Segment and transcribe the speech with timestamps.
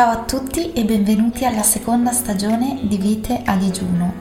[0.00, 4.14] Ciao a tutti e benvenuti alla seconda stagione di Vite a digiuno.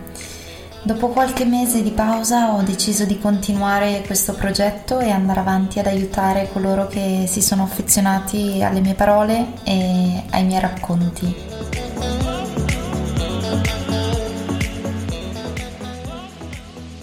[0.84, 5.86] Dopo qualche mese di pausa ho deciso di continuare questo progetto e andare avanti ad
[5.86, 11.34] aiutare coloro che si sono affezionati alle mie parole e ai miei racconti.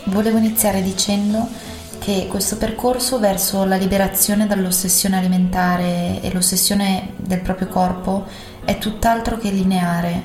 [0.05, 1.49] Volevo iniziare dicendo
[2.07, 8.27] che questo percorso verso la liberazione dall'ossessione alimentare e l'ossessione del proprio corpo
[8.65, 10.23] è tutt'altro che lineare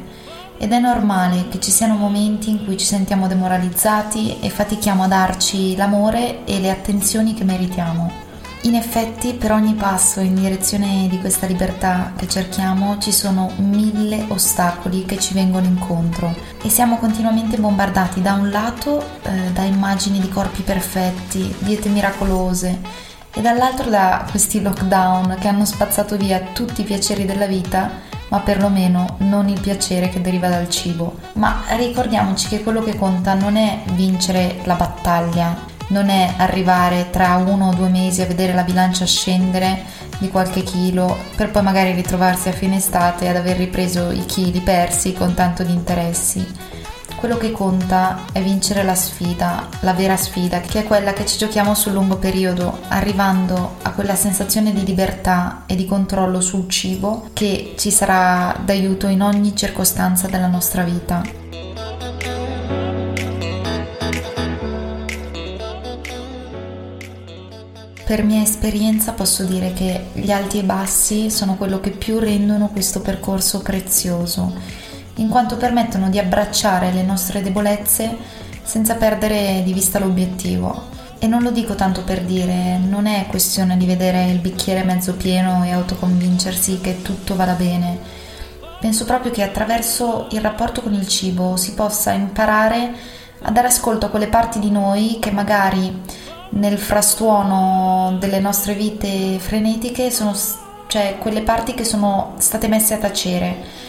[0.60, 5.08] ed è normale che ci siano momenti in cui ci sentiamo demoralizzati e fatichiamo a
[5.08, 8.31] darci l'amore e le attenzioni che meritiamo.
[8.64, 14.26] In effetti, per ogni passo in direzione di questa libertà che cerchiamo ci sono mille
[14.28, 20.20] ostacoli che ci vengono incontro e siamo continuamente bombardati da un lato eh, da immagini
[20.20, 22.80] di corpi perfetti, diete miracolose
[23.34, 28.42] e dall'altro da questi lockdown che hanno spazzato via tutti i piaceri della vita ma
[28.42, 31.18] perlomeno non il piacere che deriva dal cibo.
[31.34, 37.36] Ma ricordiamoci che quello che conta non è vincere la battaglia, non è arrivare tra
[37.36, 39.84] uno o due mesi a vedere la bilancia scendere
[40.18, 44.62] di qualche chilo per poi magari ritrovarsi a fine estate ad aver ripreso i chili
[44.62, 46.46] persi con tanto di interessi
[47.22, 51.38] quello che conta è vincere la sfida, la vera sfida, che è quella che ci
[51.38, 57.30] giochiamo sul lungo periodo, arrivando a quella sensazione di libertà e di controllo sul cibo
[57.34, 61.51] che ci sarà d'aiuto in ogni circostanza della nostra vita.
[68.12, 72.68] Per mia esperienza posso dire che gli alti e bassi sono quello che più rendono
[72.68, 74.54] questo percorso prezioso
[75.16, 78.18] in quanto permettono di abbracciare le nostre debolezze
[78.64, 80.90] senza perdere di vista l'obiettivo.
[81.20, 85.14] E non lo dico tanto per dire, non è questione di vedere il bicchiere mezzo
[85.14, 87.98] pieno e autoconvincersi che tutto vada bene.
[88.82, 92.92] Penso proprio che attraverso il rapporto con il cibo si possa imparare
[93.44, 99.38] a dare ascolto a quelle parti di noi che magari nel frastuono delle nostre vite
[99.40, 100.36] frenetiche sono,
[100.88, 103.80] cioè quelle parti che sono state messe a tacere.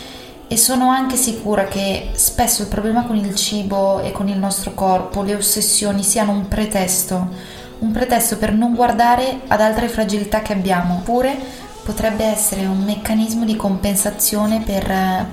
[0.46, 4.74] E sono anche sicura che spesso il problema con il cibo e con il nostro
[4.74, 7.28] corpo, le ossessioni siano un pretesto,
[7.78, 11.34] un pretesto per non guardare ad altre fragilità che abbiamo, oppure
[11.82, 15.26] potrebbe essere un meccanismo di compensazione per,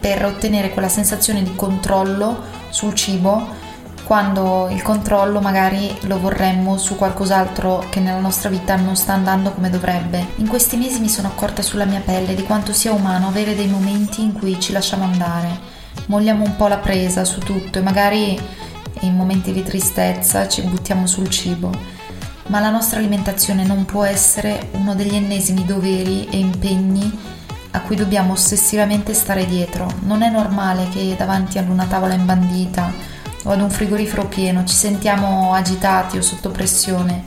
[0.00, 3.62] per ottenere quella sensazione di controllo sul cibo
[4.04, 9.52] quando il controllo magari lo vorremmo su qualcos'altro che nella nostra vita non sta andando
[9.52, 10.26] come dovrebbe.
[10.36, 13.66] In questi mesi mi sono accorta sulla mia pelle di quanto sia umano avere dei
[13.66, 15.58] momenti in cui ci lasciamo andare,
[16.06, 18.38] molliamo un po' la presa su tutto e magari
[19.00, 21.72] in momenti di tristezza ci buttiamo sul cibo.
[22.48, 27.32] Ma la nostra alimentazione non può essere uno degli ennesimi doveri e impegni
[27.70, 29.90] a cui dobbiamo ossessivamente stare dietro.
[30.02, 33.13] Non è normale che davanti ad una tavola imbandita
[33.44, 37.24] o ad un frigorifero pieno, ci sentiamo agitati o sotto pressione.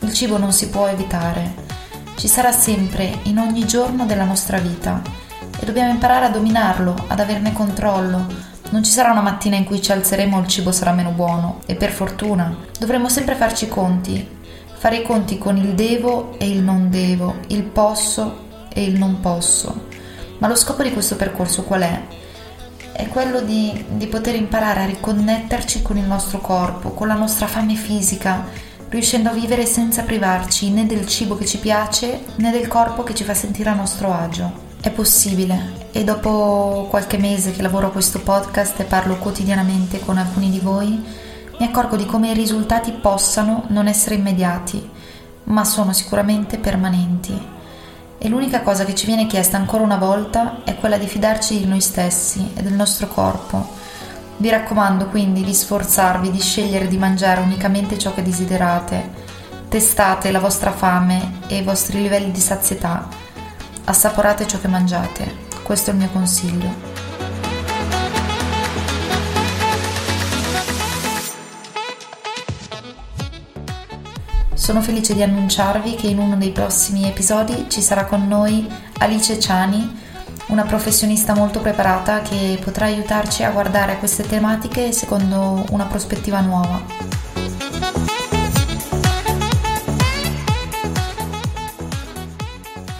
[0.00, 1.62] Il cibo non si può evitare.
[2.16, 5.02] Ci sarà sempre, in ogni giorno della nostra vita.
[5.58, 8.26] E dobbiamo imparare a dominarlo, ad averne controllo.
[8.70, 11.60] Non ci sarà una mattina in cui ci alzeremo e il cibo sarà meno buono.
[11.66, 12.54] E per fortuna.
[12.78, 14.28] Dovremo sempre farci conti.
[14.76, 19.20] Fare i conti con il devo e il non devo, il posso e il non
[19.20, 19.86] posso.
[20.38, 22.02] Ma lo scopo di questo percorso qual è?
[22.94, 27.48] È quello di, di poter imparare a riconnetterci con il nostro corpo, con la nostra
[27.48, 28.46] fame fisica,
[28.88, 33.12] riuscendo a vivere senza privarci né del cibo che ci piace né del corpo che
[33.12, 34.62] ci fa sentire a nostro agio.
[34.80, 40.16] È possibile e dopo qualche mese che lavoro a questo podcast e parlo quotidianamente con
[40.16, 41.02] alcuni di voi,
[41.58, 44.88] mi accorgo di come i risultati possano non essere immediati,
[45.44, 47.53] ma sono sicuramente permanenti
[48.24, 51.66] e l'unica cosa che ci viene chiesta ancora una volta è quella di fidarci di
[51.66, 53.68] noi stessi e del nostro corpo.
[54.38, 59.10] Vi raccomando quindi di sforzarvi di scegliere di mangiare unicamente ciò che desiderate.
[59.68, 63.06] Testate la vostra fame e i vostri livelli di sazietà.
[63.84, 65.42] Assaporate ciò che mangiate.
[65.62, 66.93] Questo è il mio consiglio.
[74.64, 78.66] Sono felice di annunciarvi che in uno dei prossimi episodi ci sarà con noi
[78.96, 80.00] Alice Ciani,
[80.46, 86.40] una professionista molto preparata che potrà aiutarci a guardare a queste tematiche secondo una prospettiva
[86.40, 86.80] nuova.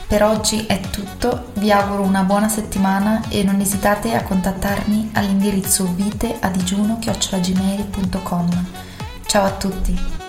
[0.07, 5.91] Per oggi è tutto, vi auguro una buona settimana e non esitate a contattarmi all'indirizzo
[5.95, 8.49] viteadigiuno.gmail.com
[9.25, 10.24] Ciao a tutti!